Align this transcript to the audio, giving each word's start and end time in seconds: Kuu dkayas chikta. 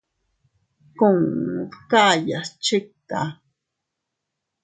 Kuu 0.97 1.37
dkayas 1.89 2.49
chikta. 2.65 3.19